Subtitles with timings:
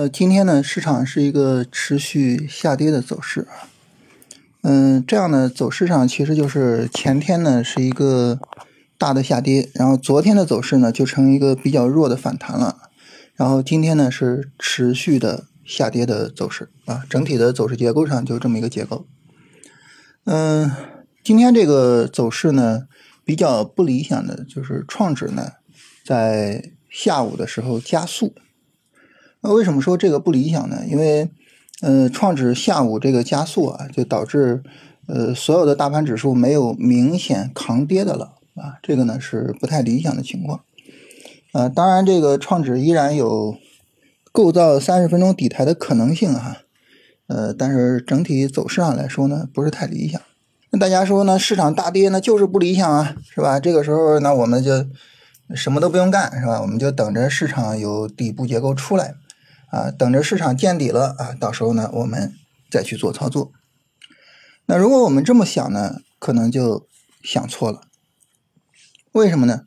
[0.00, 3.46] 呃，今天呢，市场是一个持续下跌的走势。
[4.62, 8.40] 嗯，这样的走势上其实就是前天呢是一个
[8.96, 12.78] 大的下跌，然后昨天的走势呢就成一个比较弱的反弹了，
[13.34, 17.04] 然后今天呢是持续的下跌的走势啊。
[17.10, 19.06] 整体的走势结构上就这么一个结构。
[20.24, 20.72] 嗯，
[21.22, 22.84] 今天这个走势呢
[23.22, 25.52] 比较不理想的就是创指呢
[26.02, 28.34] 在下午的时候加速。
[29.42, 30.82] 那为什么说这个不理想呢？
[30.86, 31.30] 因为，
[31.80, 34.62] 呃，创指下午这个加速啊，就导致
[35.06, 40.60] 呃所有的大盘指数没有明显扛跌的了啊，这个呢是不太理想的情况。
[41.52, 43.56] 呃，当然这个创指依然有
[44.30, 46.58] 构造三十分钟底台的可能性哈，
[47.26, 50.20] 呃，但是整体走势上来说呢，不是太理想。
[50.70, 53.58] 那大家说呢，市场大跌那就是不理想啊，是吧？
[53.58, 54.86] 这个时候那我们就
[55.56, 56.60] 什么都不用干，是吧？
[56.60, 59.14] 我们就等着市场有底部结构出来。
[59.70, 62.34] 啊，等着市场见底了啊，到时候呢，我们
[62.70, 63.52] 再去做操作。
[64.66, 66.86] 那如果我们这么想呢，可能就
[67.22, 67.80] 想错了。
[69.12, 69.62] 为什么呢？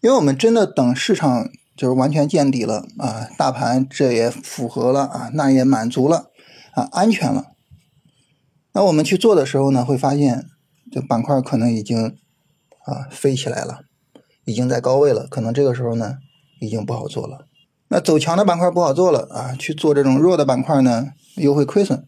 [0.00, 6.30] 因为我们真的等市场就是完全见底了啊，大盘这也符合了啊，那也满足了
[6.74, 7.46] 啊，安全了。
[8.72, 10.46] 那我们去做的时候呢，会发现
[10.90, 12.16] 这板块可能已经
[12.84, 13.80] 啊飞起来了，
[14.44, 16.18] 已经在高位了，可能这个时候呢，
[16.60, 17.46] 已经不好做了。
[17.94, 22.02] 那走强的板块不好做了啊，去做这种弱的板块呢，又会亏损，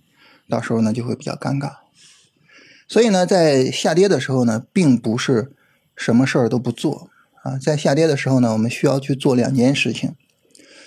[0.49, 1.73] 到时候呢就会比较尴尬。
[2.89, 5.53] 所以呢，在下跌的时候呢，并不是
[5.95, 7.11] 什么事儿都不做
[7.43, 10.15] 啊，在下跌的时候呢，我们需要去做两件事情。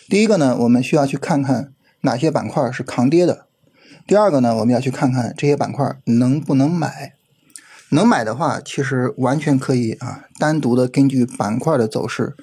[0.10, 3.46] 第一个呢，我们需要去看看哪些板块是抗跌的；
[4.08, 7.14] 第二个呢，我们要去看看这些板块能不能买。
[7.92, 12.36] 能买的话，其实完全可以啊，单独的根据板块的走势，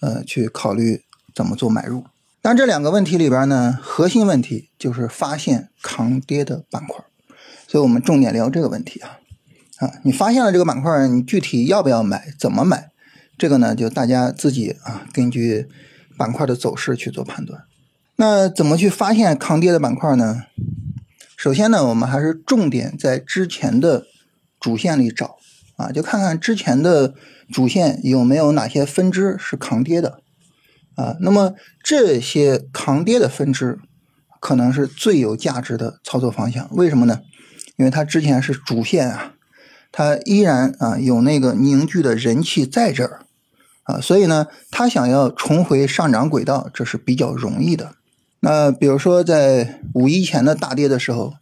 [0.00, 1.04] 呃，去考虑。
[1.34, 2.04] 怎么做买入？
[2.40, 7.04] 但这两个问题里边呢，核心问题就是发现抗跌的板块，
[7.68, 9.18] 所以我们重点聊这个问题啊
[9.78, 9.92] 啊！
[10.02, 12.34] 你发现了这个板块，你具体要不要买？
[12.38, 12.90] 怎么买？
[13.38, 15.68] 这个呢，就大家自己啊，根据
[16.16, 17.62] 板块的走势去做判断。
[18.16, 20.42] 那怎么去发现抗跌的板块呢？
[21.36, 24.06] 首先呢，我们还是重点在之前的
[24.60, 25.36] 主线里找
[25.76, 27.14] 啊，就看看之前的
[27.52, 30.20] 主线有没有哪些分支是抗跌的。
[30.96, 33.78] 啊，那么这些抗跌的分支
[34.40, 37.20] 可能是最有价值的操作方向，为什么呢？
[37.76, 39.34] 因为它之前是主线啊，
[39.90, 43.20] 它依然啊有那个凝聚的人气在这儿
[43.84, 47.94] 啊，所以呢，它想要重回上涨轨道，这是比较容易的。
[48.40, 51.34] 那比如说在五一前的大跌的时候，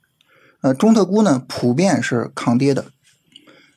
[0.61, 2.87] 呃，中特估呢普遍是抗跌的，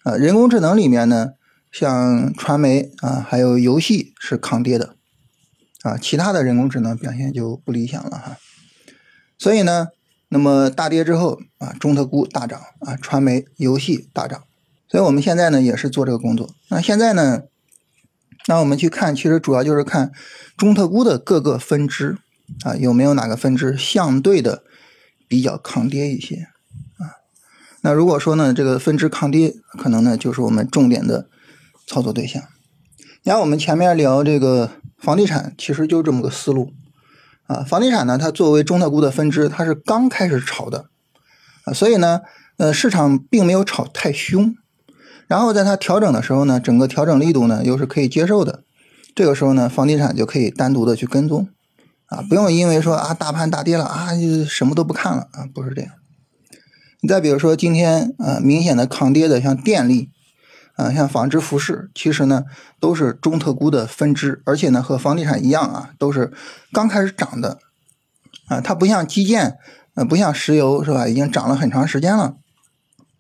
[0.04, 1.32] 啊，人工智能里面呢，
[1.72, 4.96] 像传媒啊，还有游戏是抗跌的。
[5.84, 8.38] 啊，其他的人工智能表现就不理想了哈，
[9.38, 9.90] 所以呢，
[10.30, 14.44] 那么大跌之后啊，中特估大涨啊，传媒、游戏大涨，
[14.88, 16.56] 所以我们现在呢也是做这个工作。
[16.70, 17.42] 那现在呢，
[18.48, 20.14] 那我们去看，其实主要就是看
[20.56, 22.18] 中特估的各个分支
[22.64, 24.64] 啊，有没有哪个分支相对的
[25.28, 26.48] 比较抗跌一些
[26.98, 27.20] 啊？
[27.82, 31.28] 那如果说呢，这个分支抗跌，可能呢就是我们重点的
[31.86, 32.42] 操作对象。
[33.24, 34.82] 你看我们前面聊这个。
[35.04, 36.72] 房地产其实就这么个思路，
[37.48, 40.86] 啊，房地产呢，它作为中特估的分支，它是刚开始炒的，
[41.66, 42.22] 啊，所以呢，
[42.56, 44.56] 呃，市场并没有炒太凶，
[45.28, 48.64] 然后在它调整的时候呢，整个调整力度呢又是可以接受的，
[49.14, 51.50] 这个时候呢，房地产就可以单独的去跟踪，
[52.06, 54.08] 啊，不用因为说啊大盘大跌了啊
[54.48, 55.92] 什么都不看了啊，不是这样。
[57.02, 60.13] 你再比如说今天啊明显的抗跌的像电力。
[60.76, 62.46] 啊，像纺织服饰，其实呢
[62.80, 66.32] 都是中特估的分支，而且呢和房地产一样啊，都是
[66.72, 67.60] 刚开始涨的，
[68.48, 69.58] 啊，它不像基建，
[69.94, 71.08] 呃，不像石油是吧？
[71.08, 72.36] 已经涨了很长时间了，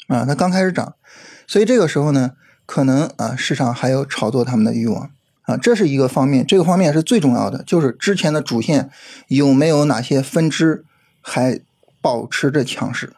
[0.07, 0.95] 啊，它刚开始涨，
[1.45, 2.31] 所以这个时候呢，
[2.65, 5.11] 可能啊市场还有炒作他们的欲望，
[5.43, 8.89] 啊，这是一个方面，这个方面是最重要的，就是之前的主线
[9.27, 10.83] 有没有哪些分支
[11.21, 11.59] 还
[12.01, 13.13] 保持着强势。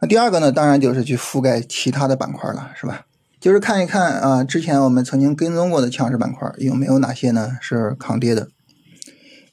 [0.00, 3.06] 那第二个呢，当然就是去覆盖其他的板块了，是吧？
[3.40, 7.56] 就是看一看啊，之前我们曾经跟踪过的强势板块有没有哪些呢？
[7.62, 8.48] 是抗跌的。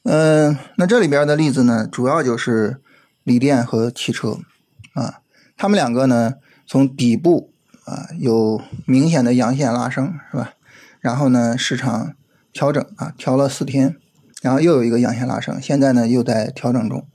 [0.04, 2.82] 嗯，那这里边的例子呢，主要就是
[3.24, 4.36] 锂电和汽车
[4.92, 5.20] 啊，
[5.56, 6.34] 他们两个呢，
[6.66, 7.50] 从底部
[7.86, 10.52] 啊有明显的阳线拉升，是吧？
[11.00, 12.14] 然后呢，市场
[12.52, 13.96] 调整啊，调了四天，
[14.42, 17.06] 然后又有一个阳线拉升，现在呢又在调整中。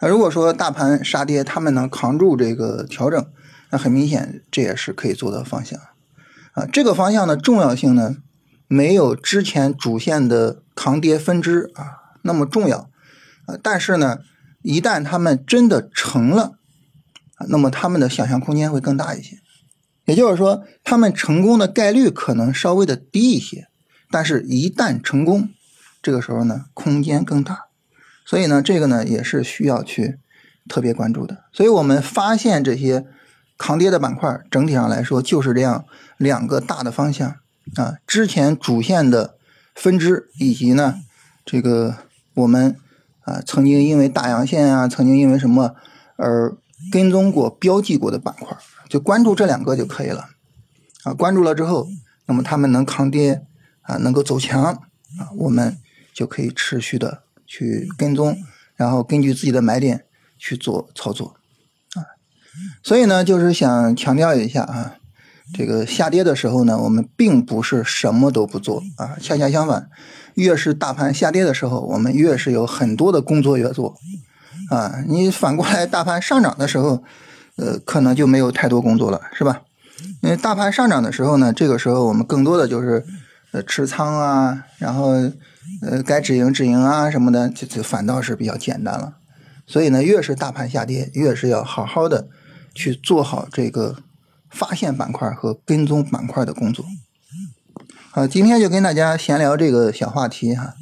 [0.00, 3.26] 那如果说大盘杀跌，他们能扛住这个调整，
[3.70, 5.80] 那很明显这也是可以做的方向。
[6.52, 8.16] 啊，这个方向的重要性呢，
[8.68, 12.90] 没有之前主线的抗跌分支啊那么重要
[13.46, 14.18] 啊，但是呢，
[14.62, 16.58] 一旦他们真的成了，
[17.36, 19.38] 啊，那么他们的想象空间会更大一些。
[20.04, 23.68] 也就是说，他们成功的概率可能稍微的低一些，
[24.10, 25.48] 但是一旦成功，
[26.02, 27.66] 这个时候呢，空间更大。
[28.26, 30.18] 所以呢，这个呢也是需要去
[30.68, 31.44] 特别关注的。
[31.52, 33.06] 所以我们发现这些
[33.58, 35.84] 抗跌的板块，整体上来说就是这样
[36.16, 37.36] 两个大的方向
[37.76, 37.96] 啊。
[38.06, 39.36] 之前主线的
[39.74, 41.00] 分支，以及呢
[41.44, 41.96] 这个
[42.34, 42.76] 我们
[43.22, 45.74] 啊曾经因为大阳线啊，曾经因为什么
[46.16, 46.56] 而
[46.90, 48.56] 跟踪过、标记过的板块，
[48.88, 50.30] 就关注这两个就可以了
[51.04, 51.12] 啊。
[51.12, 51.88] 关注了之后，
[52.26, 53.42] 那么他们能抗跌
[53.82, 54.78] 啊，能够走强啊，
[55.36, 55.78] 我们
[56.12, 57.22] 就可以持续的。
[57.44, 58.38] 去跟踪，
[58.76, 60.06] 然后根据自己的买点
[60.38, 61.36] 去做操作，
[62.82, 64.94] 所以呢，就是想强调一下啊，
[65.54, 69.88] 这个下跌的时候呢，我们并不是什么都不做啊，恰恰相反，
[70.34, 73.94] 越是大盘下跌的时候，我们越是有很多的工作要做，
[74.70, 77.02] 啊，你反过来大盘上涨的时候，
[77.56, 79.62] 呃，可能就没有太多工作了，是吧？
[80.20, 83.04] 因为大盘上涨的时候呢，这个时候我们更多的就是
[83.52, 85.12] 呃持仓啊，然后。
[85.80, 89.14] 呃，该止盈止盈啊什么的，就就反倒是比较简单了。
[89.66, 92.28] 所以呢，越是大盘下跌，越是要好好的
[92.74, 93.98] 去做好这个
[94.50, 96.84] 发现板块和跟踪板块的工作。
[98.10, 100.74] 好，今天就跟大家闲聊这个小话题哈。